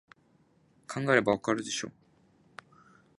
[0.87, 1.91] 考えればわかるでしょ